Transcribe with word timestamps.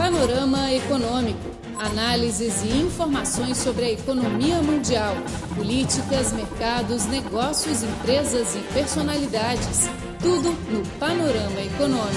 Panorama 0.00 0.72
Econômico. 0.72 1.50
Análises 1.78 2.62
e 2.62 2.68
informações 2.68 3.58
sobre 3.58 3.84
a 3.84 3.90
economia 3.90 4.62
mundial, 4.62 5.14
políticas, 5.54 6.32
mercados, 6.32 7.04
negócios, 7.04 7.82
empresas 7.82 8.56
e 8.56 8.60
personalidades. 8.72 9.88
Tudo 10.18 10.52
no 10.72 10.98
Panorama 10.98 11.60
Econômico. 11.60 12.16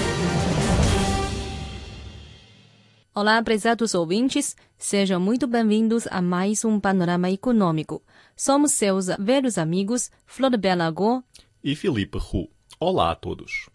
Olá, 3.14 3.42
prezados 3.42 3.94
ouvintes, 3.94 4.56
sejam 4.78 5.20
muito 5.20 5.46
bem-vindos 5.46 6.08
a 6.10 6.22
mais 6.22 6.64
um 6.64 6.80
Panorama 6.80 7.28
Econômico. 7.28 8.02
Somos 8.34 8.72
seus 8.72 9.08
velhos 9.18 9.58
amigos 9.58 10.10
Flor 10.24 10.56
Belago 10.56 11.22
e 11.62 11.76
Felipe 11.76 12.16
Ru. 12.16 12.48
Olá 12.80 13.10
a 13.10 13.14
todos. 13.14 13.68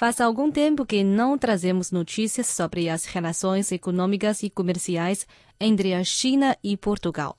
Faz 0.00 0.18
algum 0.18 0.50
tempo 0.50 0.86
que 0.86 1.04
não 1.04 1.36
trazemos 1.36 1.90
notícias 1.90 2.46
sobre 2.46 2.88
as 2.88 3.04
relações 3.04 3.70
econômicas 3.70 4.42
e 4.42 4.48
comerciais 4.48 5.26
entre 5.60 5.92
a 5.92 6.02
China 6.02 6.56
e 6.64 6.74
Portugal. 6.74 7.36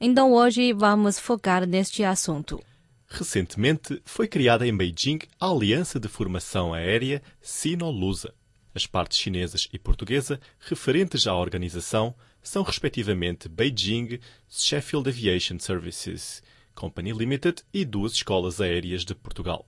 Então 0.00 0.32
hoje 0.32 0.72
vamos 0.72 1.18
focar 1.18 1.66
neste 1.66 2.04
assunto. 2.04 2.62
Recentemente 3.08 4.00
foi 4.04 4.28
criada 4.28 4.64
em 4.64 4.76
Beijing 4.76 5.18
a 5.40 5.48
Aliança 5.48 5.98
de 5.98 6.06
Formação 6.06 6.72
Aérea 6.72 7.20
Sino-Lusa. 7.40 8.32
As 8.72 8.86
partes 8.86 9.18
chinesa 9.18 9.58
e 9.72 9.76
portuguesa 9.76 10.38
referentes 10.60 11.26
à 11.26 11.34
organização 11.34 12.14
são 12.40 12.62
respectivamente 12.62 13.48
Beijing 13.48 14.20
Sheffield 14.48 15.08
Aviation 15.08 15.58
Services 15.58 16.44
Company 16.76 17.10
Limited 17.10 17.64
e 17.72 17.84
duas 17.84 18.12
escolas 18.12 18.60
aéreas 18.60 19.04
de 19.04 19.16
Portugal. 19.16 19.66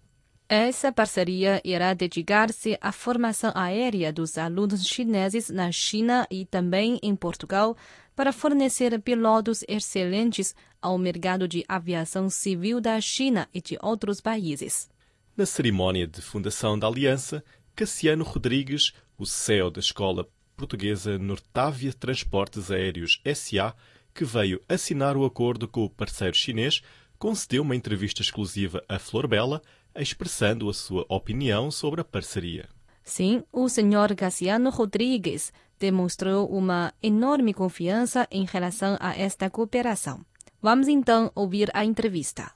Essa 0.49 0.93
parceria 0.93 1.61
irá 1.65 1.93
dedicar-se 1.93 2.79
à 2.81 2.93
formação 2.93 3.51
aérea 3.53 4.13
dos 4.13 4.39
alunos 4.39 4.87
chineses 4.87 5.51
na 5.51 5.73
China 5.73 6.25
e 6.31 6.47
também 6.47 7.01
em 7.03 7.17
Portugal 7.17 7.77
para 8.15 8.33
fornecer 8.33 9.01
pilotos 9.01 9.65
excelentes 9.67 10.55
ao 10.81 10.97
mercado 10.99 11.49
de 11.49 11.65
aviação 11.67 12.31
civil 12.31 12.81
da 12.81 13.01
China 13.01 13.49
e 13.53 13.61
de 13.61 13.77
outros 13.83 14.21
países. 14.21 14.89
Na 15.37 15.45
cerimónia 15.45 16.07
de 16.07 16.23
fundação 16.23 16.79
da 16.79 16.87
aliança, 16.87 17.43
Cassiano 17.75 18.23
Rodrigues, 18.23 18.93
o 19.19 19.27
CEO 19.27 19.69
da 19.69 19.81
Escola 19.81 20.29
Portuguesa 20.57 21.19
Nortávia 21.19 21.93
Transportes 21.93 22.71
Aéreos 22.71 23.21
SA, 23.35 23.75
que 24.15 24.25
veio 24.25 24.63
assinar 24.69 25.17
o 25.17 25.25
acordo 25.25 25.67
com 25.67 25.85
o 25.85 25.91
parceiro 25.91 26.37
chinês, 26.37 26.83
concedeu 27.19 27.63
uma 27.63 27.75
entrevista 27.75 28.23
exclusiva 28.23 28.83
a 28.89 28.99
Flor 28.99 29.27
Bela, 29.27 29.61
expressando 30.01 30.69
a 30.69 30.75
sua 30.75 31.05
opinião 31.09 31.71
sobre 31.71 32.01
a 32.01 32.05
parceria. 32.05 32.69
Sim, 33.03 33.43
o 33.53 33.69
Sr. 33.69 34.15
Cassiano 34.17 34.71
Rodrigues 34.71 35.53
demonstrou 35.79 36.49
uma 36.49 36.93
enorme 37.03 37.55
confiança 37.55 38.27
em 38.31 38.45
relação 38.45 38.97
a 39.01 39.17
esta 39.17 39.49
cooperação. 39.49 40.21
Vamos 40.61 40.89
então 40.89 41.31
ouvir 41.35 41.71
a 41.73 41.85
entrevista. 41.85 42.51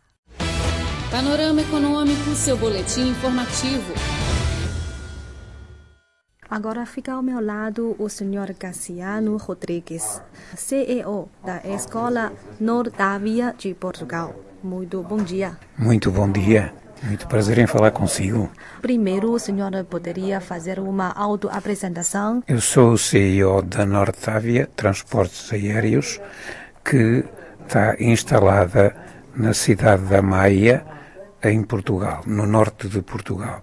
Panorama 1.11 1.61
Econômico, 1.61 2.31
seu 2.35 2.57
boletim 2.57 3.11
informativo. 3.11 3.93
Agora 6.51 6.85
fica 6.85 7.13
ao 7.13 7.23
meu 7.23 7.41
lado 7.41 7.95
o 7.97 8.09
Sr. 8.09 8.55
Cassiano 8.59 9.37
Rodrigues, 9.37 10.21
CEO 10.57 11.29
da 11.45 11.59
Escola 11.65 12.33
Nordávia 12.59 13.55
de 13.57 13.73
Portugal. 13.73 14.35
Muito 14.61 15.01
bom 15.03 15.19
dia. 15.19 15.57
Muito 15.79 16.11
bom 16.11 16.31
dia. 16.31 16.75
Muito 17.03 17.27
prazer 17.27 17.59
em 17.59 17.67
falar 17.67 17.91
consigo. 17.91 18.51
Primeiro, 18.83 19.33
o 19.33 19.39
senhor 19.39 19.73
poderia 19.85 20.41
fazer 20.41 20.79
uma 20.79 21.11
autoapresentação? 21.13 22.43
Eu 22.47 22.61
sou 22.61 22.93
o 22.93 22.99
CEO 22.99 23.63
da 23.63 23.87
Nortávia 23.87 24.69
Transportes 24.77 25.51
Aéreos, 25.53 26.21
que 26.85 27.25
está 27.67 27.97
instalada 27.99 28.95
na 29.35 29.55
cidade 29.55 30.05
da 30.05 30.21
Maia, 30.21 30.85
em 31.43 31.63
Portugal, 31.63 32.23
no 32.27 32.47
norte 32.47 32.87
de 32.89 33.01
Portugal. 33.01 33.63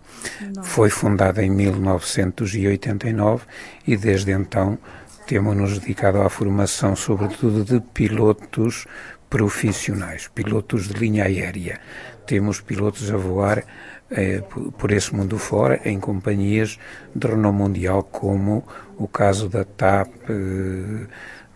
Não. 0.55 0.63
Foi 0.63 0.89
fundada 0.89 1.43
em 1.43 1.49
1989 1.51 3.45
e 3.85 3.95
desde 3.95 4.31
então 4.31 4.79
temos-nos 5.27 5.77
dedicado 5.77 6.21
à 6.21 6.29
formação, 6.29 6.95
sobretudo 6.95 7.63
de 7.63 7.79
pilotos 7.93 8.87
profissionais, 9.29 10.27
pilotos 10.27 10.87
de 10.87 10.93
linha 10.93 11.25
aérea. 11.25 11.79
Temos 12.25 12.61
pilotos 12.61 13.11
a 13.11 13.17
voar 13.17 13.63
eh, 14.09 14.41
por 14.77 14.91
esse 14.91 15.13
mundo 15.13 15.37
fora 15.37 15.81
em 15.83 15.99
companhias 15.99 16.79
de 17.13 17.27
renome 17.27 17.57
mundial, 17.57 18.03
como 18.03 18.65
o 18.97 19.07
caso 19.07 19.49
da 19.49 19.63
TAP, 19.63 20.09
eh, 20.29 21.07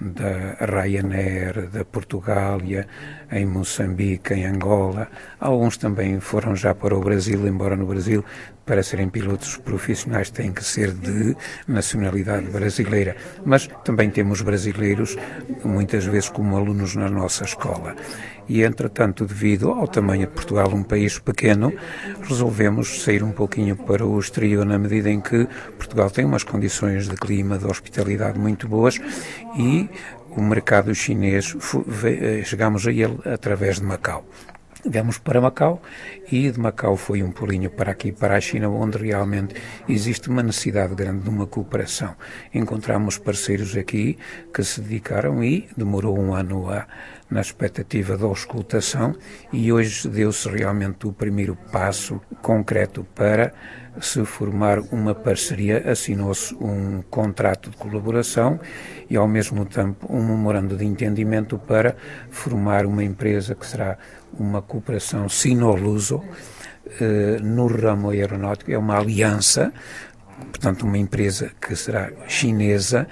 da 0.01 0.65
Ryanair, 0.65 1.69
da 1.69 1.85
Portugália, 1.85 2.87
em 3.31 3.45
Moçambique, 3.45 4.33
em 4.33 4.45
Angola. 4.45 5.07
Alguns 5.39 5.77
também 5.77 6.19
foram 6.19 6.55
já 6.55 6.75
para 6.75 6.95
o 6.95 7.01
Brasil, 7.01 7.47
embora 7.47 7.75
no 7.75 7.85
Brasil, 7.85 8.23
para 8.65 8.83
serem 8.83 9.09
pilotos 9.09 9.57
profissionais, 9.57 10.29
têm 10.29 10.51
que 10.51 10.63
ser 10.63 10.91
de 10.93 11.35
nacionalidade 11.67 12.47
brasileira. 12.47 13.15
Mas 13.45 13.67
também 13.83 14.09
temos 14.09 14.41
brasileiros, 14.41 15.17
muitas 15.63 16.05
vezes 16.05 16.29
como 16.29 16.55
alunos 16.55 16.95
na 16.95 17.09
nossa 17.09 17.43
escola. 17.43 17.95
E, 18.47 18.63
entretanto, 18.63 19.25
devido 19.25 19.71
ao 19.71 19.87
tamanho 19.87 20.27
de 20.27 20.33
Portugal, 20.33 20.69
um 20.73 20.83
país 20.83 21.17
pequeno, 21.17 21.71
resolvemos 22.21 23.01
sair 23.03 23.23
um 23.23 23.31
pouquinho 23.31 23.75
para 23.77 24.05
o 24.05 24.19
exterior, 24.19 24.65
na 24.65 24.77
medida 24.77 25.09
em 25.09 25.21
que 25.21 25.47
Portugal 25.77 26.09
tem 26.09 26.25
umas 26.25 26.43
condições 26.43 27.07
de 27.07 27.15
clima, 27.15 27.57
de 27.57 27.65
hospitalidade 27.65 28.37
muito 28.37 28.67
boas 28.67 28.99
e 29.57 29.89
o 30.35 30.41
mercado 30.41 30.93
chinês, 30.95 31.55
eh, 32.05 32.43
chegamos 32.43 32.87
a 32.87 32.91
ele 32.91 33.19
através 33.25 33.79
de 33.79 33.85
Macau. 33.85 34.25
Viemos 34.83 35.19
para 35.19 35.39
Macau 35.39 35.79
e 36.31 36.49
de 36.49 36.59
Macau 36.59 36.97
foi 36.97 37.21
um 37.21 37.31
pulinho 37.31 37.69
para 37.69 37.91
aqui, 37.91 38.11
para 38.11 38.35
a 38.35 38.41
China, 38.41 38.67
onde 38.69 38.97
realmente 38.97 39.53
existe 39.87 40.27
uma 40.27 40.41
necessidade 40.41 40.95
grande 40.95 41.23
de 41.23 41.29
uma 41.29 41.45
cooperação. 41.45 42.15
Encontramos 42.51 43.19
parceiros 43.19 43.77
aqui 43.77 44.17
que 44.51 44.63
se 44.63 44.81
dedicaram 44.81 45.43
e 45.43 45.69
demorou 45.77 46.17
um 46.17 46.33
ano 46.33 46.67
a, 46.67 46.87
na 47.29 47.41
expectativa 47.41 48.17
da 48.17 48.25
auscultação 48.25 49.15
e 49.53 49.71
hoje 49.71 50.07
deu-se 50.07 50.49
realmente 50.49 51.05
o 51.05 51.13
primeiro 51.13 51.55
passo 51.71 52.19
concreto 52.41 53.03
para 53.13 53.53
se 53.99 54.23
formar 54.25 54.79
uma 54.91 55.13
parceria, 55.13 55.91
assinou-se 55.91 56.55
um 56.55 57.01
contrato 57.09 57.69
de 57.69 57.77
colaboração 57.77 58.59
e, 59.09 59.17
ao 59.17 59.27
mesmo 59.27 59.65
tempo, 59.65 60.07
um 60.09 60.25
memorando 60.25 60.77
de 60.77 60.85
entendimento 60.85 61.57
para 61.59 61.95
formar 62.29 62.85
uma 62.85 63.03
empresa 63.03 63.53
que 63.53 63.65
será 63.65 63.97
uma 64.37 64.61
cooperação 64.61 65.27
sino-luso 65.29 66.21
eh, 66.99 67.37
no 67.41 67.67
ramo 67.67 68.09
aeronáutico. 68.09 68.71
É 68.71 68.77
uma 68.77 68.97
aliança, 68.97 69.71
portanto, 70.51 70.83
uma 70.83 70.97
empresa 70.97 71.51
que 71.59 71.75
será 71.75 72.11
chinesa 72.27 73.07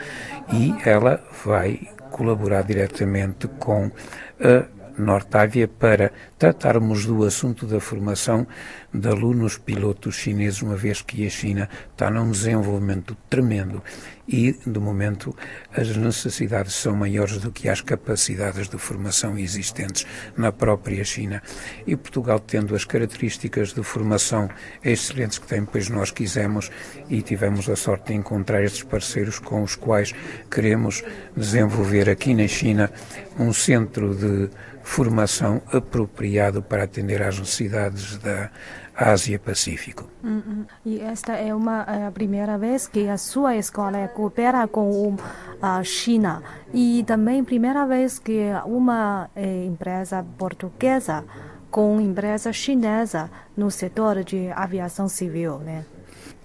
e 0.52 0.76
ela 0.86 1.24
vai 1.46 1.90
colaborar 2.12 2.64
diretamente 2.64 3.48
com 3.60 3.92
a 4.40 4.79
Nortávia 5.00 5.68
para 5.68 6.12
tratarmos 6.38 7.06
do 7.06 7.24
assunto 7.24 7.66
da 7.66 7.80
formação 7.80 8.46
de 8.94 9.08
alunos 9.08 9.58
pilotos 9.58 10.16
chineses, 10.16 10.62
uma 10.62 10.76
vez 10.76 11.02
que 11.02 11.26
a 11.26 11.30
China 11.30 11.70
está 11.92 12.10
num 12.10 12.30
desenvolvimento 12.30 13.16
tremendo 13.30 13.82
e, 14.28 14.54
de 14.66 14.80
momento, 14.80 15.36
as 15.76 15.96
necessidades 15.96 16.76
são 16.76 16.96
maiores 16.96 17.38
do 17.38 17.52
que 17.52 17.68
as 17.68 17.82
capacidades 17.82 18.68
de 18.68 18.78
formação 18.78 19.38
existentes 19.38 20.06
na 20.38 20.52
própria 20.52 21.04
China. 21.04 21.42
E 21.88 21.96
Portugal, 21.96 22.40
tendo 22.40 22.76
as 22.76 22.86
características 22.86 23.74
de 23.74 23.82
formação 23.82 24.48
excelentes 24.84 25.40
que 25.40 25.48
tem, 25.48 25.66
pois 25.66 25.90
nós 25.90 26.12
quisemos 26.12 26.70
e 27.10 27.24
tivemos 27.24 27.68
a 27.70 27.76
sorte 27.76 28.10
de 28.10 28.14
encontrar 28.14 28.64
estes 28.64 28.84
parceiros 28.84 29.40
com 29.40 29.64
os 29.64 29.76
quais 29.76 30.14
queremos 30.52 31.04
desenvolver 31.36 32.08
aqui 32.10 32.34
na 32.36 32.48
China 32.48 32.92
um 33.38 33.52
centro 33.52 34.14
de 34.14 34.50
formação 34.90 35.62
apropriado 35.72 36.64
para 36.64 36.84
atender 36.84 37.22
às 37.22 37.38
necessidades 37.38 38.18
da 38.18 38.50
Ásia-Pacífico. 38.96 40.10
Uhum. 40.24 40.66
E 40.84 41.00
esta 41.00 41.34
é 41.34 41.54
uma 41.54 41.84
é 41.84 42.08
a 42.08 42.12
primeira 42.12 42.58
vez 42.58 42.88
que 42.88 43.08
a 43.08 43.16
sua 43.16 43.56
escola 43.56 44.08
coopera 44.08 44.68
com 44.68 45.16
a 45.62 45.84
China 45.84 46.42
e 46.74 47.04
também 47.06 47.44
primeira 47.44 47.86
vez 47.86 48.18
que 48.18 48.50
uma 48.66 49.30
é, 49.36 49.64
empresa 49.66 50.26
portuguesa 50.38 51.24
com 51.70 52.02
empresa 52.02 52.52
chinesa 52.52 53.30
no 53.56 53.70
setor 53.70 54.24
de 54.24 54.50
aviação 54.50 55.08
civil, 55.08 55.60
né? 55.60 55.86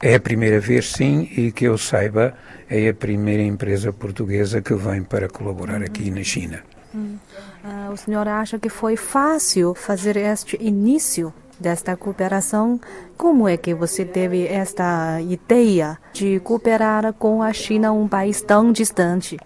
É 0.02 0.16
a 0.16 0.20
primeira 0.20 0.60
vez, 0.60 0.92
sim, 0.92 1.22
e 1.34 1.50
que 1.50 1.64
eu 1.64 1.78
saiba, 1.78 2.34
é 2.68 2.90
a 2.90 2.94
primeira 2.94 3.42
empresa 3.42 3.90
portuguesa 3.90 4.60
que 4.60 4.74
vem 4.74 5.02
para 5.02 5.30
colaborar 5.30 5.82
aqui 5.82 6.10
na 6.10 6.22
China. 6.22 6.62
Uh, 6.94 7.92
o 7.92 7.96
senhor 7.96 8.28
acha 8.28 8.58
que 8.58 8.68
foi 8.68 8.96
fácil 8.96 9.74
fazer 9.74 10.16
este 10.16 10.56
início 10.60 11.34
desta 11.58 11.96
cooperação. 11.96 12.80
Como 13.16 13.48
é 13.48 13.56
que 13.56 13.74
você 13.74 14.04
teve 14.04 14.46
esta 14.46 15.20
ideia 15.20 15.98
de 16.12 16.40
cooperar 16.40 17.12
com 17.14 17.42
a 17.42 17.52
China, 17.52 17.92
um 17.92 18.06
país 18.06 18.40
tão 18.40 18.72
distante? 18.72 19.38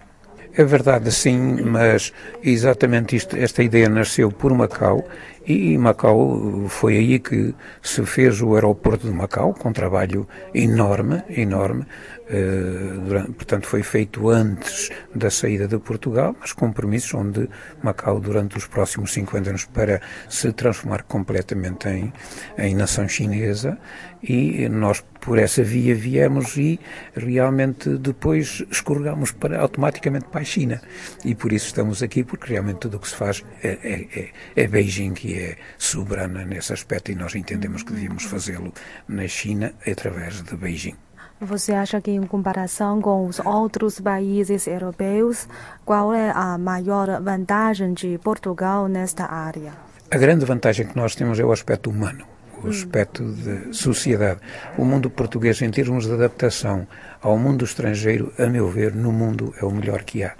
É 0.53 0.63
verdade, 0.63 1.11
sim, 1.11 1.61
mas 1.61 2.11
exatamente 2.43 3.15
isto, 3.15 3.35
esta 3.37 3.63
ideia 3.63 3.87
nasceu 3.87 4.31
por 4.31 4.51
Macau 4.53 5.07
e 5.49 5.79
Macau 5.79 6.67
foi 6.69 6.97
aí 6.97 7.17
que 7.17 7.55
se 7.81 8.05
fez 8.05 8.39
o 8.39 8.53
aeroporto 8.53 9.07
de 9.07 9.13
Macau, 9.13 9.51
com 9.51 9.69
um 9.69 9.73
trabalho 9.73 10.27
enorme, 10.53 11.23
enorme. 11.27 11.87
Uh, 12.29 12.99
durante, 13.01 13.31
portanto, 13.31 13.65
foi 13.65 13.81
feito 13.81 14.29
antes 14.29 14.91
da 15.15 15.31
saída 15.31 15.67
de 15.67 15.79
Portugal, 15.79 16.35
mas 16.39 16.53
compromissos 16.53 17.15
onde 17.15 17.49
Macau, 17.81 18.19
durante 18.19 18.55
os 18.57 18.67
próximos 18.67 19.11
50 19.11 19.49
anos, 19.49 19.65
para 19.65 19.99
se 20.29 20.53
transformar 20.53 21.01
completamente 21.03 21.89
em, 21.89 22.13
em 22.55 22.75
nação 22.75 23.07
chinesa, 23.07 23.79
e 24.21 24.69
nós 24.69 25.03
por 25.19 25.37
essa 25.37 25.63
via 25.63 25.93
viemos 25.95 26.57
e 26.57 26.79
realmente 27.15 27.97
depois 27.97 28.63
escorregamos 28.71 29.31
para, 29.31 29.59
automaticamente 29.59 30.25
para 30.25 30.41
a 30.41 30.43
China. 30.45 30.81
E 31.23 31.35
por 31.35 31.51
isso 31.51 31.67
estamos 31.67 32.01
aqui, 32.01 32.23
porque 32.23 32.53
realmente 32.53 32.79
tudo 32.79 32.97
o 32.97 32.99
que 32.99 33.09
se 33.09 33.15
faz 33.15 33.43
é, 33.63 33.69
é, 33.83 34.19
é, 34.19 34.29
é 34.63 34.67
Beijing 34.67 35.13
que 35.13 35.37
é 35.37 35.57
soberana 35.77 36.45
nesse 36.45 36.73
aspecto 36.73 37.11
e 37.11 37.15
nós 37.15 37.35
entendemos 37.35 37.83
que 37.83 37.93
devíamos 37.93 38.23
fazê-lo 38.23 38.73
na 39.07 39.27
China 39.27 39.73
através 39.85 40.41
de 40.41 40.55
Beijing. 40.55 40.95
Você 41.41 41.71
acha 41.71 42.01
que, 42.01 42.11
em 42.11 42.23
comparação 42.23 43.01
com 43.01 43.25
os 43.25 43.39
outros 43.39 44.01
países 44.01 44.67
europeus, 44.67 45.47
qual 45.85 46.13
é 46.13 46.31
a 46.31 46.57
maior 46.57 47.21
vantagem 47.21 47.93
de 47.93 48.17
Portugal 48.17 48.89
nesta 48.89 49.25
área? 49.25 49.71
A 50.11 50.17
grande 50.17 50.43
vantagem 50.43 50.87
que 50.87 50.97
nós 50.97 51.15
temos 51.15 51.39
é 51.39 51.45
o 51.45 51.51
aspecto 51.53 51.89
humano 51.89 52.25
o 52.63 52.69
aspecto 52.69 53.23
de 53.23 53.73
sociedade. 53.75 54.39
O 54.77 54.85
mundo 54.85 55.09
português, 55.09 55.61
em 55.61 55.69
termos 55.69 56.05
de 56.05 56.13
adaptação 56.13 56.87
ao 57.21 57.37
mundo 57.37 57.65
estrangeiro, 57.65 58.33
a 58.37 58.47
meu 58.47 58.69
ver, 58.69 58.93
no 58.93 59.11
mundo 59.11 59.53
é 59.61 59.65
o 59.65 59.71
melhor 59.71 60.03
que 60.03 60.23
há. 60.23 60.35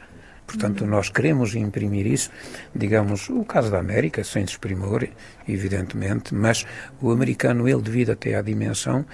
Portanto, 0.50 0.84
nós 0.84 1.10
queremos 1.10 1.54
imprimir 1.54 2.08
isso, 2.08 2.32
digamos, 2.74 3.30
o 3.30 3.44
caso 3.46 3.70
da 3.70 3.78
América, 3.78 4.24
sem 4.24 4.44
desprimor, 4.44 5.08
evidentemente, 5.48 6.34
mas 6.34 6.66
o 7.00 7.12
americano, 7.12 7.68
ele 7.68 7.82
devido 7.82 8.12
até 8.12 8.34
à 8.34 8.42
dimensão, 8.42 9.06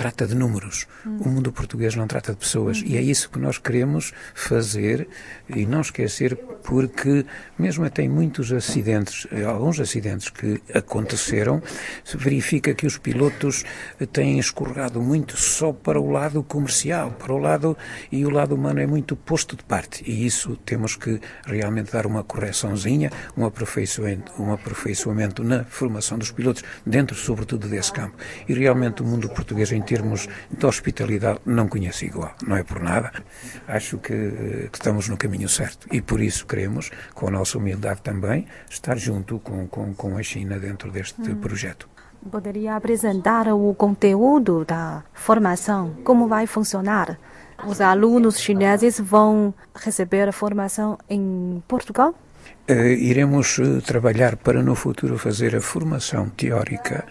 trata 0.00 0.26
de 0.26 0.34
números. 0.34 0.86
O 1.04 1.28
mundo 1.28 1.52
português 1.52 1.94
não 1.94 2.06
trata 2.06 2.32
de 2.32 2.38
pessoas. 2.38 2.82
E 2.86 2.96
é 2.96 3.02
isso 3.02 3.28
que 3.28 3.38
nós 3.38 3.58
queremos 3.58 4.14
fazer 4.34 5.06
e 5.46 5.66
não 5.66 5.82
esquecer, 5.82 6.36
porque 6.64 7.26
mesmo 7.58 7.84
até 7.84 8.02
em 8.02 8.08
muitos 8.08 8.50
acidentes, 8.50 9.26
alguns 9.46 9.78
acidentes 9.78 10.30
que 10.30 10.58
aconteceram, 10.72 11.62
se 12.02 12.16
verifica 12.16 12.72
que 12.72 12.86
os 12.86 12.96
pilotos 12.96 13.62
têm 14.10 14.38
escorregado 14.38 15.02
muito 15.02 15.36
só 15.36 15.70
para 15.70 16.00
o 16.00 16.10
lado 16.10 16.42
comercial, 16.42 17.10
para 17.10 17.34
o 17.34 17.38
lado 17.38 17.76
e 18.10 18.24
o 18.24 18.30
lado 18.30 18.54
humano 18.54 18.80
é 18.80 18.86
muito 18.86 19.14
posto 19.14 19.54
de 19.54 19.64
parte. 19.64 20.02
E 20.10 20.24
isso 20.24 20.56
temos 20.64 20.96
que 20.96 21.20
realmente 21.44 21.92
dar 21.92 22.06
uma 22.06 22.24
correçãozinha, 22.24 23.10
um 23.36 23.44
aperfeiçoamento, 23.44 24.32
um 24.42 24.50
aperfeiçoamento 24.50 25.44
na 25.44 25.62
formação 25.64 26.16
dos 26.16 26.30
pilotos, 26.30 26.64
dentro 26.86 27.14
sobretudo 27.14 27.68
desse 27.68 27.92
campo. 27.92 28.16
E 28.48 28.54
realmente 28.54 29.02
o 29.02 29.04
mundo 29.04 29.28
português 29.28 29.70
em 29.72 29.89
termos 29.90 30.28
de 30.48 30.64
hospitalidade, 30.64 31.40
não 31.44 31.66
conheço 31.66 32.04
igual. 32.04 32.32
Não 32.46 32.56
é 32.56 32.62
por 32.62 32.80
nada. 32.80 33.10
Acho 33.66 33.98
que, 33.98 34.14
que, 34.70 34.78
estamos 34.78 35.08
no 35.08 35.16
caminho 35.16 35.48
certo. 35.48 35.88
E 35.90 36.00
por 36.00 36.20
isso 36.20 36.46
queremos, 36.46 36.92
com 37.12 37.26
a 37.26 37.30
nossa 37.32 37.58
humildade 37.58 38.00
também, 38.00 38.46
estar 38.68 38.96
junto 38.96 39.40
com, 39.40 39.66
com, 39.66 39.92
com 39.92 40.16
a 40.16 40.22
China 40.22 40.60
dentro 40.60 40.92
deste 40.92 41.20
hum. 41.20 41.40
projeto. 41.40 41.88
Poderia 42.30 42.76
apresentar 42.76 43.48
o 43.48 43.74
conteúdo 43.74 44.64
da 44.64 45.02
formação? 45.12 45.96
Como 46.04 46.28
vai 46.28 46.46
funcionar? 46.46 47.18
Os 47.66 47.80
alunos 47.80 48.38
chineses 48.38 49.00
vão 49.00 49.52
receber 49.74 50.32
formação 50.32 50.98
em 51.08 51.62
Portugal? 51.66 52.14
Uh, 52.70 52.94
iremos 53.12 53.58
uh, 53.58 53.82
trabalhar 53.82 54.36
para 54.36 54.62
no 54.62 54.74
futuro 54.76 55.18
fazer 55.18 55.56
a 55.56 55.60
formação 55.60 56.28
teórica 56.28 57.04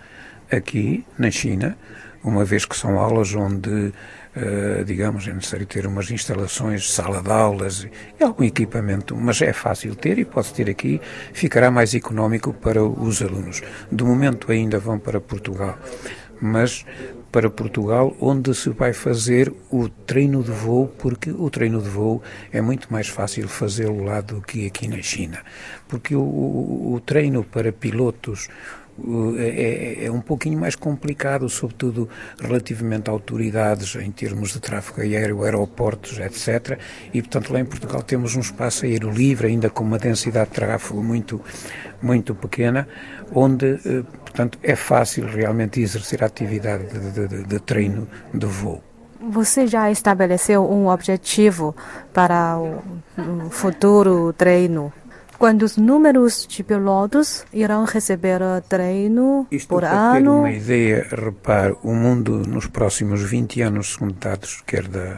aqui 0.51 1.05
na 1.17 1.29
China, 1.29 1.77
uma 2.23 2.43
vez 2.43 2.65
que 2.65 2.75
são 2.75 2.99
aulas 2.99 3.33
onde, 3.33 3.69
uh, 3.69 4.83
digamos, 4.85 5.27
é 5.27 5.33
necessário 5.33 5.65
ter 5.65 5.85
umas 5.85 6.11
instalações, 6.11 6.91
sala 6.91 7.21
de 7.21 7.31
aulas 7.31 7.87
e 8.19 8.23
algum 8.23 8.43
equipamento, 8.43 9.15
mas 9.15 9.41
é 9.41 9.53
fácil 9.53 9.95
ter 9.95 10.19
e 10.19 10.25
pode 10.25 10.53
ter 10.53 10.69
aqui, 10.69 11.01
ficará 11.33 11.71
mais 11.71 11.95
económico 11.95 12.53
para 12.53 12.83
os 12.83 13.21
alunos. 13.21 13.61
De 13.91 14.03
momento 14.03 14.51
ainda 14.51 14.79
vão 14.79 14.99
para 14.99 15.21
Portugal, 15.21 15.77
mas 16.41 16.85
para 17.31 17.49
Portugal, 17.49 18.15
onde 18.19 18.55
se 18.55 18.69
vai 18.69 18.91
fazer 18.91 19.53
o 19.69 19.87
treino 19.87 20.43
de 20.43 20.51
voo, 20.51 20.87
porque 20.87 21.29
o 21.31 21.49
treino 21.49 21.81
de 21.81 21.89
voo 21.89 22.23
é 22.51 22.59
muito 22.59 22.91
mais 22.91 23.07
fácil 23.07 23.47
fazê-lo 23.47 24.03
lá 24.03 24.19
do 24.21 24.41
que 24.41 24.65
aqui 24.65 24.87
na 24.87 25.01
China. 25.01 25.39
Porque 25.89 26.15
o, 26.15 26.21
o, 26.21 26.93
o 26.93 26.99
treino 27.01 27.43
para 27.43 27.73
pilotos 27.73 28.47
é, 29.37 30.01
é, 30.01 30.05
é, 30.05 30.11
um 30.11 30.19
pouquinho 30.19 30.59
mais 30.59 30.75
complicado, 30.75 31.47
sobretudo 31.47 32.09
relativamente 32.39 33.09
a 33.09 33.13
autoridades 33.13 33.95
em 33.95 34.11
termos 34.11 34.51
de 34.51 34.59
tráfego 34.59 35.01
aéreo, 35.01 35.43
aeroportos, 35.43 36.19
etc. 36.19 36.77
E, 37.13 37.21
portanto, 37.21 37.53
lá 37.53 37.59
em 37.59 37.65
Portugal 37.65 38.01
temos 38.03 38.35
um 38.35 38.41
espaço 38.41 38.85
aéreo 38.85 39.09
livre, 39.09 39.47
ainda 39.47 39.69
com 39.69 39.83
uma 39.83 39.97
densidade 39.97 40.49
de 40.49 40.55
tráfego 40.55 41.01
muito, 41.01 41.41
muito 42.01 42.35
pequena, 42.35 42.87
onde, 43.33 43.79
eh, 43.85 44.03
portanto, 44.21 44.59
é 44.61 44.75
fácil 44.75 45.25
realmente 45.27 45.79
exercer 45.79 46.21
a 46.23 46.27
atividade 46.27 46.85
de, 46.87 47.27
de, 47.27 47.43
de 47.43 47.59
treino 47.59 48.07
de 48.33 48.45
voo. 48.45 48.83
Você 49.21 49.67
já 49.67 49.91
estabeleceu 49.91 50.69
um 50.69 50.87
objetivo 50.87 51.75
para 52.13 52.57
o 52.57 53.49
futuro 53.49 54.33
treino 54.33 54.93
Quantos 55.39 55.77
números 55.77 56.45
de 56.45 56.61
pilotos 56.65 57.45
irão 57.53 57.85
receber 57.85 58.41
treino 58.67 59.47
Isto 59.49 59.69
por 59.69 59.83
para 59.83 60.17
ano? 60.17 60.33
Ter 60.33 60.39
uma 60.39 60.51
ideia, 60.51 61.07
repare, 61.09 61.77
o 61.81 61.93
mundo 61.93 62.43
nos 62.45 62.67
próximos 62.67 63.23
20 63.23 63.61
anos, 63.61 63.93
segundo 63.93 64.15
dados, 64.15 64.61
quer 64.67 64.85
da 64.89 65.17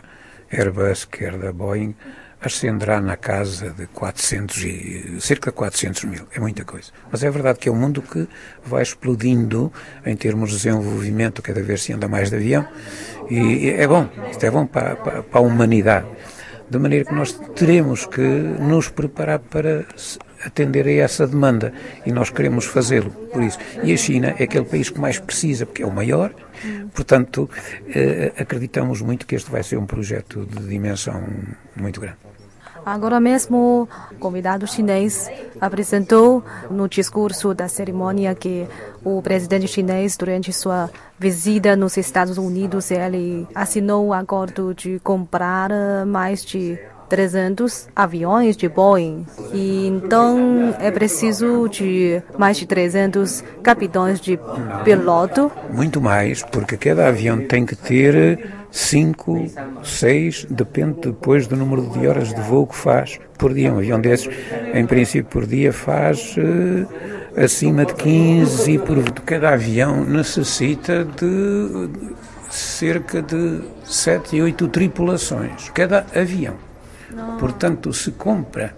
Airbus, 0.51 1.05
quer 1.05 1.35
da 1.39 1.51
Boeing, 1.51 1.95
ascenderá 2.39 3.01
na 3.01 3.17
casa 3.17 3.71
de 3.71 3.87
400 3.87 4.63
e, 4.63 5.17
cerca 5.19 5.49
de 5.49 5.57
400 5.57 6.03
mil. 6.03 6.27
É 6.35 6.39
muita 6.39 6.63
coisa. 6.65 6.91
Mas 7.11 7.23
é 7.23 7.31
verdade 7.31 7.57
que 7.57 7.67
é 7.67 7.71
um 7.71 7.75
mundo 7.75 8.03
que 8.03 8.27
vai 8.63 8.83
explodindo 8.83 9.73
em 10.05 10.15
termos 10.15 10.51
de 10.51 10.57
desenvolvimento, 10.57 11.41
cada 11.41 11.63
vez 11.63 11.81
se 11.81 11.93
anda 11.93 12.07
mais 12.07 12.29
de 12.29 12.35
avião, 12.35 12.67
e 13.27 13.71
é 13.71 13.87
bom, 13.87 14.07
isto 14.29 14.45
é 14.45 14.51
bom 14.51 14.67
para, 14.67 14.95
para, 14.97 15.23
para 15.23 15.39
a 15.39 15.43
humanidade 15.43 16.05
de 16.71 16.79
maneira 16.79 17.03
que 17.03 17.13
nós 17.13 17.33
teremos 17.53 18.05
que 18.05 18.21
nos 18.21 18.87
preparar 18.87 19.39
para 19.39 19.85
atender 20.45 20.87
a 20.87 20.91
essa 20.91 21.27
demanda 21.27 21.73
e 22.05 22.11
nós 22.13 22.29
queremos 22.29 22.65
fazê-lo 22.65 23.11
por 23.11 23.43
isso. 23.43 23.59
E 23.83 23.91
a 23.93 23.97
China 23.97 24.33
é 24.39 24.43
aquele 24.45 24.63
país 24.65 24.89
que 24.89 24.97
mais 24.97 25.19
precisa, 25.19 25.65
porque 25.65 25.83
é 25.83 25.85
o 25.85 25.91
maior, 25.91 26.33
portanto, 26.93 27.49
eh, 27.93 28.31
acreditamos 28.37 29.01
muito 29.01 29.27
que 29.27 29.35
este 29.35 29.51
vai 29.51 29.63
ser 29.63 29.77
um 29.77 29.85
projeto 29.85 30.45
de 30.45 30.65
dimensão 30.65 31.21
muito 31.75 31.99
grande. 31.99 32.17
Agora 32.85 33.19
mesmo, 33.19 33.87
o 34.11 34.15
convidado 34.15 34.65
chinês 34.65 35.29
apresentou 35.59 36.43
no 36.69 36.87
discurso 36.87 37.53
da 37.53 37.67
cerimônia 37.67 38.33
que 38.33 38.67
o 39.03 39.21
presidente 39.21 39.67
chinês, 39.67 40.17
durante 40.17 40.51
sua 40.51 40.89
visita 41.17 41.75
nos 41.75 41.97
Estados 41.97 42.37
Unidos, 42.37 42.91
ele 42.91 43.47
assinou 43.53 44.07
um 44.07 44.13
acordo 44.13 44.73
de 44.73 44.99
comprar 44.99 45.69
mais 46.05 46.43
de 46.43 46.79
300 47.11 47.89
aviões 47.93 48.55
de 48.55 48.69
Boeing. 48.69 49.25
E 49.53 49.85
então 49.85 50.73
é 50.79 50.89
preciso 50.89 51.67
de 51.67 52.21
mais 52.37 52.55
de 52.55 52.65
300 52.65 53.43
capitães 53.61 54.19
de 54.19 54.39
piloto. 54.85 55.51
Muito 55.69 55.99
mais, 55.99 56.41
porque 56.41 56.77
cada 56.77 57.09
avião 57.09 57.45
tem 57.45 57.65
que 57.65 57.75
ter 57.75 58.60
5, 58.71 59.51
6, 59.83 60.47
depende 60.49 61.01
depois 61.01 61.45
do 61.45 61.57
número 61.57 61.81
de 61.89 62.07
horas 62.07 62.33
de 62.33 62.41
voo 62.41 62.65
que 62.65 62.75
faz 62.75 63.19
por 63.37 63.53
dia. 63.53 63.71
Um 63.71 63.79
avião 63.79 63.99
desses, 63.99 64.29
em 64.73 64.85
princípio, 64.85 65.29
por 65.29 65.45
dia 65.45 65.73
faz 65.73 66.35
uh, 66.37 66.87
acima 67.43 67.85
de 67.85 67.93
15 67.95 68.71
e 68.71 68.79
por 68.79 69.03
cada 69.21 69.49
avião 69.49 70.05
necessita 70.05 71.03
de 71.03 71.89
cerca 72.49 73.21
de 73.21 73.61
7 73.83 74.37
e 74.37 74.41
8 74.41 74.67
tripulações, 74.69 75.69
cada 75.69 76.05
avião. 76.15 76.55
Portanto, 77.39 77.91
se 77.91 78.11
compra 78.11 78.73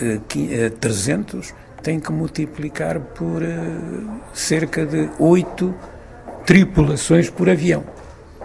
uh, 0.00 0.70
300, 0.80 1.54
tem 1.82 2.00
que 2.00 2.10
multiplicar 2.10 2.98
por 2.98 3.42
uh, 3.42 4.20
cerca 4.32 4.86
de 4.86 5.10
8 5.18 5.74
tripulações 6.46 7.28
por 7.28 7.50
avião 7.50 7.97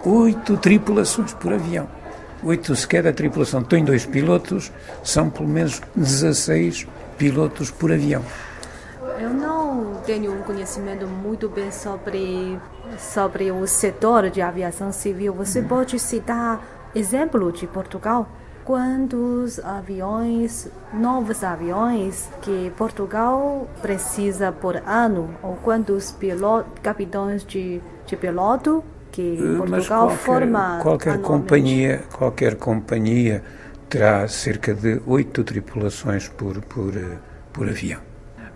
oito 0.04 0.56
tripulações 0.56 1.32
por 1.32 1.52
avião. 1.52 1.88
Oito, 2.42 2.76
se 2.76 2.86
cada 2.86 3.12
tripulação 3.12 3.62
tem 3.62 3.84
dois 3.84 4.04
pilotos, 4.04 4.70
são 5.02 5.30
pelo 5.30 5.48
menos 5.48 5.80
16 5.96 6.86
pilotos 7.16 7.70
por 7.70 7.90
avião. 7.90 8.22
Eu 9.18 9.30
não 9.30 9.94
tenho 10.04 10.32
um 10.32 10.42
conhecimento 10.42 11.06
muito 11.06 11.48
bem 11.48 11.70
sobre, 11.70 12.58
sobre 12.98 13.50
o 13.50 13.66
setor 13.66 14.28
de 14.28 14.42
aviação 14.42 14.92
civil. 14.92 15.32
Você 15.34 15.60
uhum. 15.60 15.68
pode 15.68 15.98
citar 15.98 16.62
exemplo 16.94 17.50
de 17.50 17.66
Portugal? 17.66 18.28
Quantos 18.62 19.58
aviões, 19.58 20.68
novos 20.92 21.44
aviões 21.44 22.28
que 22.42 22.72
Portugal 22.76 23.68
precisa 23.80 24.52
por 24.52 24.76
ano? 24.86 25.30
Ou 25.42 25.54
quantos 25.56 26.14
capitães 26.82 27.44
de, 27.44 27.80
de 28.06 28.16
piloto 28.16 28.84
eh, 29.22 29.56
Portugal 29.56 30.06
qualquer, 30.08 30.18
forma 30.18 30.78
qualquer 30.82 31.20
companhia 31.20 32.04
qualquer 32.12 32.56
companhia 32.56 33.42
terá 33.88 34.26
cerca 34.26 34.74
de 34.74 35.00
oito 35.06 35.44
tripulações 35.44 36.28
por, 36.28 36.60
por, 36.62 36.96
eh, 36.96 37.18
por 37.52 37.68
avião. 37.68 38.00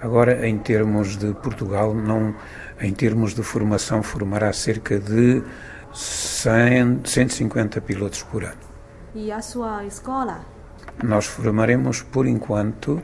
Agora, 0.00 0.46
em 0.46 0.58
termos 0.58 1.16
de 1.16 1.32
Portugal, 1.34 1.92
não, 1.94 2.34
em 2.80 2.92
termos 2.92 3.34
de 3.34 3.42
formação, 3.42 4.02
formará 4.02 4.52
cerca 4.52 4.98
de 4.98 5.42
100, 5.92 7.00
150 7.04 7.80
pilotos 7.80 8.22
por 8.22 8.44
ano. 8.44 8.68
E 9.14 9.32
a 9.32 9.40
sua 9.40 9.84
escola? 9.84 10.40
Nós 11.02 11.26
formaremos, 11.26 12.02
por 12.02 12.26
enquanto, 12.26 13.02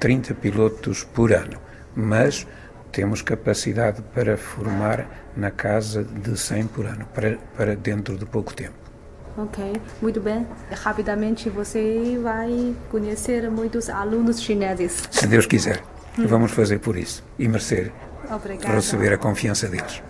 30 0.00 0.34
pilotos 0.34 1.04
por 1.04 1.32
ano, 1.32 1.58
mas 1.94 2.46
temos 2.92 3.22
capacidade 3.22 4.02
para 4.14 4.36
formar 4.36 5.32
na 5.36 5.50
casa 5.50 6.04
de 6.04 6.38
100 6.38 6.66
por 6.68 6.86
ano, 6.86 7.06
para, 7.06 7.38
para 7.56 7.74
dentro 7.74 8.16
de 8.16 8.26
pouco 8.26 8.54
tempo. 8.54 8.74
Ok, 9.36 9.72
muito 10.02 10.20
bem. 10.20 10.46
Rapidamente 10.70 11.48
você 11.48 12.18
vai 12.22 12.76
conhecer 12.90 13.50
muitos 13.50 13.88
alunos 13.88 14.40
chineses. 14.40 15.08
Se 15.10 15.26
Deus 15.26 15.46
quiser. 15.46 15.82
Hum. 16.18 16.26
Vamos 16.26 16.52
fazer 16.52 16.78
por 16.78 16.96
isso 16.96 17.24
e 17.38 17.48
merecer 17.48 17.90
Obrigada. 18.30 18.74
receber 18.74 19.14
a 19.14 19.18
confiança 19.18 19.66
deles. 19.68 20.02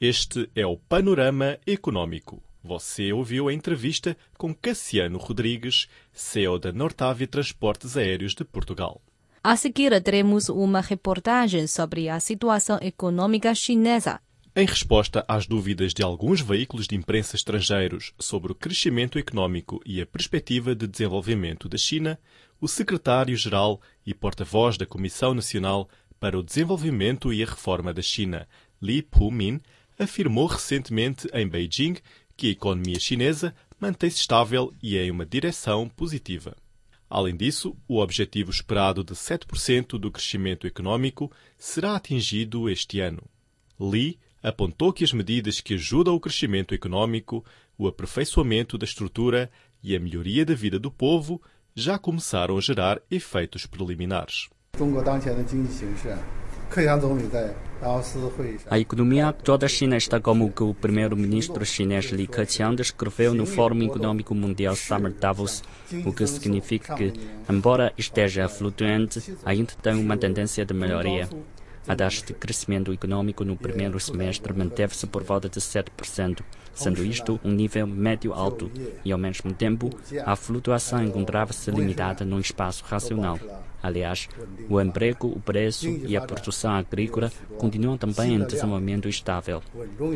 Este 0.00 0.50
é 0.56 0.64
o 0.66 0.78
Panorama 0.78 1.58
Econômico. 1.66 2.42
Você 2.64 3.12
ouviu 3.12 3.48
a 3.48 3.52
entrevista 3.52 4.16
com 4.38 4.54
Cassiano 4.54 5.18
Rodrigues, 5.18 5.88
CEO 6.12 6.58
da 6.58 6.72
Nortávia 6.72 7.26
Transportes 7.26 7.96
Aéreos 7.96 8.34
de 8.34 8.44
Portugal. 8.44 9.02
A 9.44 9.56
seguir, 9.56 10.00
teremos 10.00 10.48
uma 10.48 10.80
reportagem 10.80 11.66
sobre 11.66 12.08
a 12.08 12.20
situação 12.20 12.78
econômica 12.80 13.52
chinesa. 13.56 14.20
Em 14.54 14.64
resposta 14.64 15.24
às 15.26 15.48
dúvidas 15.48 15.92
de 15.92 16.00
alguns 16.00 16.40
veículos 16.40 16.86
de 16.86 16.94
imprensa 16.94 17.34
estrangeiros 17.34 18.12
sobre 18.20 18.52
o 18.52 18.54
crescimento 18.54 19.18
econômico 19.18 19.82
e 19.84 20.00
a 20.00 20.06
perspectiva 20.06 20.76
de 20.76 20.86
desenvolvimento 20.86 21.68
da 21.68 21.76
China, 21.76 22.20
o 22.60 22.68
secretário-geral 22.68 23.80
e 24.06 24.14
porta-voz 24.14 24.78
da 24.78 24.86
Comissão 24.86 25.34
Nacional 25.34 25.88
para 26.20 26.38
o 26.38 26.42
Desenvolvimento 26.42 27.32
e 27.32 27.42
a 27.42 27.46
Reforma 27.46 27.92
da 27.92 28.02
China, 28.02 28.46
Li 28.80 29.02
Pumin, 29.02 29.60
afirmou 29.98 30.46
recentemente 30.46 31.26
em 31.34 31.48
Beijing 31.48 31.96
que 32.36 32.46
a 32.46 32.50
economia 32.50 33.00
chinesa 33.00 33.52
mantém-se 33.80 34.18
estável 34.18 34.72
e 34.80 34.96
é 34.96 35.04
em 35.04 35.10
uma 35.10 35.26
direção 35.26 35.88
positiva. 35.88 36.54
Além 37.14 37.36
disso, 37.36 37.76
o 37.86 38.00
objetivo 38.00 38.50
esperado 38.50 39.04
de 39.04 39.12
7% 39.12 39.98
do 39.98 40.10
crescimento 40.10 40.66
econômico 40.66 41.30
será 41.58 41.94
atingido 41.94 42.70
este 42.70 43.00
ano. 43.00 43.22
Li 43.78 44.18
apontou 44.42 44.94
que 44.94 45.04
as 45.04 45.12
medidas 45.12 45.60
que 45.60 45.74
ajudam 45.74 46.14
o 46.14 46.20
crescimento 46.20 46.74
econômico, 46.74 47.44
o 47.76 47.86
aperfeiçoamento 47.86 48.78
da 48.78 48.86
estrutura 48.86 49.50
e 49.82 49.94
a 49.94 50.00
melhoria 50.00 50.46
da 50.46 50.54
vida 50.54 50.78
do 50.78 50.90
povo 50.90 51.38
já 51.74 51.98
começaram 51.98 52.56
a 52.56 52.62
gerar 52.62 52.98
efeitos 53.10 53.66
preliminares. 53.66 54.48
A 58.70 58.78
economia 58.78 59.28
atual 59.28 59.58
da 59.58 59.68
China 59.68 59.96
está 59.96 60.18
como 60.20 60.50
que 60.50 60.62
o 60.62 60.72
primeiro-ministro 60.72 61.66
chinês 61.66 62.06
Li 62.06 62.26
Keqiang 62.26 62.76
descreveu 62.76 63.34
no 63.34 63.44
Fórum 63.44 63.82
Econômico 63.82 64.34
Mundial 64.34 64.74
Summer 64.74 65.12
Davos, 65.12 65.62
o 66.06 66.12
que 66.12 66.26
significa 66.26 66.94
que, 66.94 67.12
embora 67.50 67.92
esteja 67.98 68.48
flutuante, 68.48 69.36
ainda 69.44 69.72
tem 69.82 69.94
uma 69.94 70.16
tendência 70.16 70.64
de 70.64 70.72
melhoria. 70.72 71.28
A 71.86 71.96
taxa 71.96 72.24
de 72.24 72.32
crescimento 72.32 72.92
econômico 72.92 73.44
no 73.44 73.56
primeiro 73.56 73.98
semestre 73.98 74.52
manteve-se 74.52 75.06
por 75.06 75.24
volta 75.24 75.48
de 75.48 75.60
7%, 75.60 76.40
sendo 76.72 77.04
isto 77.04 77.40
um 77.44 77.50
nível 77.50 77.86
médio-alto, 77.86 78.70
e 79.04 79.10
ao 79.12 79.18
mesmo 79.18 79.52
tempo 79.52 79.90
a 80.24 80.36
flutuação 80.36 81.02
encontrava-se 81.02 81.70
limitada 81.70 82.24
num 82.24 82.38
espaço 82.38 82.84
racional. 82.84 83.38
Aliás, 83.82 84.28
o 84.68 84.80
emprego, 84.80 85.26
o 85.26 85.40
preço 85.40 85.88
e 85.88 86.16
a 86.16 86.20
produção 86.20 86.72
agrícola 86.72 87.32
continuam 87.58 87.98
também 87.98 88.34
em 88.34 88.46
desenvolvimento 88.46 89.08
estável. 89.08 89.60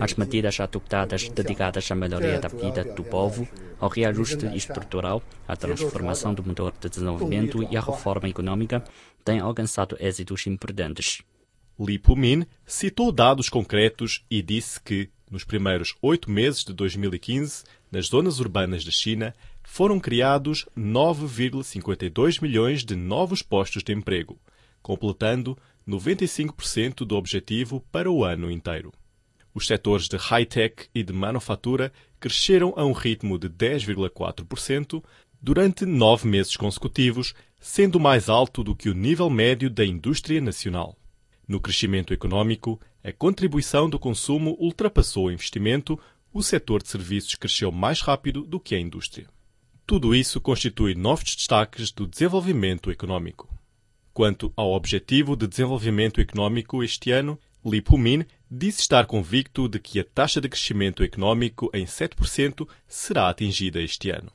As 0.00 0.14
medidas 0.14 0.60
adotadas 0.60 1.28
dedicadas 1.28 1.90
à 1.90 1.94
melhoria 1.94 2.38
da 2.38 2.48
vida 2.48 2.84
do 2.84 3.02
povo, 3.02 3.46
ao 3.80 3.88
reajuste 3.88 4.46
estrutural, 4.54 5.22
à 5.48 5.56
transformação 5.56 6.32
do 6.32 6.44
motor 6.44 6.72
de 6.80 6.88
desenvolvimento 6.88 7.66
e 7.70 7.76
à 7.76 7.80
reforma 7.80 8.28
econômica 8.28 8.84
têm 9.24 9.40
alcançado 9.40 9.96
êxitos 9.98 10.46
importantes. 10.46 11.22
Li 11.78 11.98
Pumin 11.98 12.46
citou 12.64 13.12
dados 13.12 13.48
concretos 13.48 14.24
e 14.30 14.40
disse 14.40 14.80
que, 14.80 15.10
nos 15.30 15.44
primeiros 15.44 15.94
oito 16.00 16.30
meses 16.30 16.64
de 16.64 16.72
2015, 16.72 17.64
nas 17.90 18.06
zonas 18.06 18.38
urbanas 18.40 18.84
da 18.84 18.90
China, 18.90 19.34
foram 19.68 19.98
criados 19.98 20.64
9,52 20.78 22.40
milhões 22.40 22.84
de 22.84 22.94
novos 22.94 23.42
postos 23.42 23.82
de 23.82 23.92
emprego, 23.92 24.40
completando 24.80 25.58
95% 25.86 27.04
do 27.04 27.16
objetivo 27.16 27.84
para 27.92 28.10
o 28.10 28.24
ano 28.24 28.50
inteiro. 28.50 28.92
Os 29.52 29.66
setores 29.66 30.08
de 30.08 30.16
high-tech 30.16 30.88
e 30.94 31.02
de 31.02 31.12
manufatura 31.12 31.92
cresceram 32.18 32.72
a 32.76 32.86
um 32.86 32.92
ritmo 32.92 33.38
de 33.38 33.50
10,4% 33.50 35.02
durante 35.42 35.84
nove 35.84 36.28
meses 36.28 36.56
consecutivos, 36.56 37.34
sendo 37.60 37.98
mais 38.00 38.28
alto 38.30 38.62
do 38.62 38.74
que 38.74 38.88
o 38.88 38.94
nível 38.94 39.28
médio 39.28 39.68
da 39.68 39.84
indústria 39.84 40.40
nacional. 40.40 40.96
No 41.46 41.60
crescimento 41.60 42.14
econômico, 42.14 42.80
a 43.04 43.12
contribuição 43.12 43.90
do 43.90 43.98
consumo 43.98 44.56
ultrapassou 44.58 45.26
o 45.26 45.32
investimento, 45.32 46.00
o 46.32 46.42
setor 46.42 46.82
de 46.82 46.88
serviços 46.88 47.34
cresceu 47.34 47.70
mais 47.70 48.00
rápido 48.00 48.42
do 48.42 48.58
que 48.60 48.74
a 48.74 48.80
indústria. 48.80 49.26
Tudo 49.86 50.16
isso 50.16 50.40
constitui 50.40 50.96
novos 50.96 51.36
destaques 51.36 51.92
do 51.92 52.08
desenvolvimento 52.08 52.90
econômico. 52.90 53.48
Quanto 54.12 54.52
ao 54.56 54.72
objetivo 54.72 55.36
de 55.36 55.46
desenvolvimento 55.46 56.20
econômico 56.20 56.82
este 56.82 57.12
ano, 57.12 57.38
Li 57.64 57.80
Pumin 57.80 58.24
disse 58.50 58.80
estar 58.80 59.06
convicto 59.06 59.68
de 59.68 59.78
que 59.78 60.00
a 60.00 60.04
taxa 60.04 60.40
de 60.40 60.48
crescimento 60.48 61.04
econômico 61.04 61.70
em 61.72 61.84
7% 61.84 62.68
será 62.88 63.28
atingida 63.28 63.80
este 63.80 64.10
ano. 64.10 64.32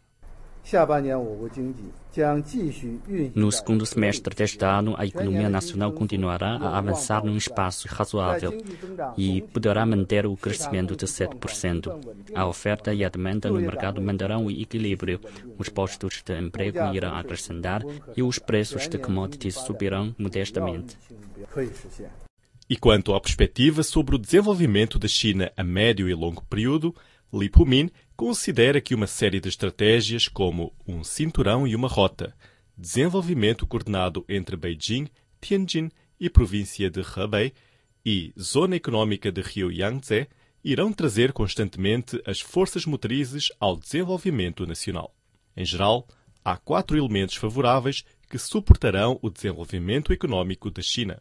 No 3.35 3.51
segundo 3.51 3.85
semestre 3.85 4.35
deste 4.35 4.63
ano, 4.63 4.95
a 4.97 5.05
economia 5.05 5.49
nacional 5.49 5.91
continuará 5.91 6.57
a 6.57 6.77
avançar 6.77 7.23
num 7.25 7.35
espaço 7.35 7.87
razoável 7.87 8.61
e 9.17 9.41
poderá 9.41 9.85
manter 9.85 10.25
o 10.25 10.37
crescimento 10.37 10.95
de 10.95 11.05
7%. 11.05 11.89
A 12.35 12.45
oferta 12.45 12.93
e 12.93 13.03
a 13.03 13.09
demanda 13.09 13.49
no 13.49 13.59
mercado 13.59 14.01
manterão 14.01 14.45
o 14.45 14.51
equilíbrio, 14.51 15.19
os 15.57 15.67
postos 15.67 16.21
de 16.23 16.39
emprego 16.39 16.79
irão 16.93 17.15
acrescentar 17.15 17.81
e 18.15 18.21
os 18.21 18.37
preços 18.37 18.87
de 18.87 18.97
commodities 18.97 19.55
subirão 19.55 20.13
modestamente. 20.17 20.95
E 22.69 22.77
quanto 22.77 23.13
à 23.13 23.19
perspectiva 23.19 23.83
sobre 23.83 24.15
o 24.15 24.19
desenvolvimento 24.19 24.97
da 24.97 25.07
China 25.07 25.51
a 25.57 25.63
médio 25.63 26.07
e 26.07 26.13
longo 26.13 26.43
período, 26.43 26.95
Li 27.33 27.49
Pumin 27.49 27.89
considera 28.21 28.79
que 28.79 28.93
uma 28.93 29.07
série 29.07 29.39
de 29.39 29.49
estratégias 29.49 30.27
como 30.27 30.71
um 30.87 31.03
cinturão 31.03 31.65
e 31.65 31.75
uma 31.75 31.87
rota, 31.87 32.35
desenvolvimento 32.77 33.65
coordenado 33.65 34.23
entre 34.29 34.55
Beijing, 34.55 35.07
Tianjin 35.41 35.89
e 36.19 36.29
província 36.29 36.87
de 36.87 37.01
Hebei 37.01 37.51
e 38.05 38.31
zona 38.39 38.75
econômica 38.75 39.31
de 39.31 39.41
Rio 39.41 39.71
Yangtze 39.71 40.27
irão 40.63 40.93
trazer 40.93 41.33
constantemente 41.33 42.21
as 42.23 42.39
forças 42.39 42.85
motrizes 42.85 43.47
ao 43.59 43.75
desenvolvimento 43.75 44.67
nacional. 44.67 45.15
Em 45.57 45.65
geral, 45.65 46.07
há 46.45 46.55
quatro 46.55 46.95
elementos 46.95 47.37
favoráveis 47.37 48.05
que 48.29 48.37
suportarão 48.37 49.17
o 49.23 49.31
desenvolvimento 49.31 50.13
econômico 50.13 50.69
da 50.69 50.83
China. 50.83 51.19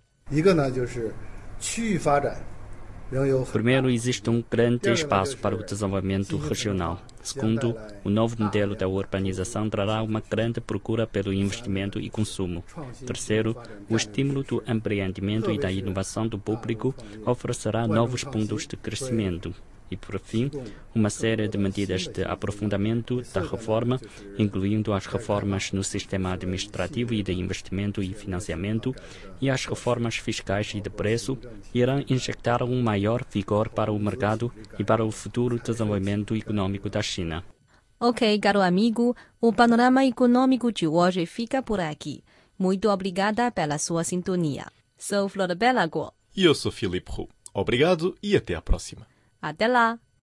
Primeiro, 3.53 3.91
existe 3.91 4.31
um 4.31 4.43
grande 4.49 4.91
espaço 4.93 5.37
para 5.37 5.57
o 5.57 5.65
desenvolvimento 5.65 6.37
regional. 6.37 7.03
Segundo, 7.23 7.77
o 8.05 8.09
novo 8.09 8.41
modelo 8.41 8.77
da 8.77 8.87
urbanização 8.87 9.69
trará 9.69 10.01
uma 10.03 10.21
grande 10.21 10.61
procura 10.61 11.07
pelo 11.07 11.33
investimento 11.33 11.99
e 11.99 12.09
consumo. 12.09 12.65
Terceiro, 13.05 13.57
o 13.89 13.97
estímulo 13.97 14.45
do 14.45 14.63
empreendimento 14.67 15.51
e 15.51 15.59
da 15.59 15.73
inovação 15.73 16.27
do 16.27 16.39
público 16.39 16.95
oferecerá 17.27 17.87
novos 17.87 18.23
pontos 18.23 18.67
de 18.67 18.77
crescimento. 18.77 19.53
E, 19.91 19.97
por 19.97 20.21
fim, 20.21 20.51
uma 20.95 21.11
série 21.11 21.49
de 21.49 21.59
medidas 21.59 22.07
de 22.07 22.23
aprofundamento 22.23 23.23
da 23.35 23.41
reforma, 23.41 24.01
incluindo 24.39 24.93
as 24.93 25.07
reformas 25.07 25.73
no 25.73 25.83
sistema 25.83 26.33
administrativo 26.33 27.13
e 27.13 27.23
de 27.23 27.33
investimento 27.33 28.03
e 28.03 28.15
financiamento 28.15 28.95
e 29.41 29.51
as 29.51 29.65
reformas 29.67 30.17
fiscais 30.17 30.73
e 30.75 30.81
de 30.81 30.91
preço, 30.91 31.37
irão 31.75 32.05
injetar 32.09 32.63
um 32.63 32.81
maior 32.83 33.25
vigor 33.29 33.69
para 33.69 33.93
o 33.93 33.99
mercado 33.99 34.53
e 34.79 34.85
para 34.85 35.05
o 35.05 35.11
futuro 35.11 35.59
desenvolvimento 35.59 36.37
econômico 36.37 36.89
da 36.89 37.03
China. 37.03 37.45
Ok, 37.99 38.39
caro 38.39 38.63
amigo, 38.63 39.15
o 39.41 39.53
panorama 39.53 40.07
econômico 40.07 40.73
de 40.73 40.87
hoje 40.87 41.27
fica 41.27 41.63
por 41.63 41.81
aqui. 41.81 42.25
Muito 42.59 42.89
obrigada 42.89 43.51
pela 43.51 43.77
sua 43.77 44.05
sintonia. 44.05 44.67
Sou 44.97 45.29
Flor 45.29 45.55
Bela 45.55 45.85
Guo. 45.87 46.13
E 46.37 46.45
eu 46.45 46.55
sou 46.55 46.71
Filipe 46.71 47.11
Roux. 47.11 47.29
Obrigado 47.53 48.15
e 48.23 48.37
até 48.37 48.55
à 48.55 48.63
próxima. 48.63 49.07
Até 49.41 49.67
lá! 49.69 49.99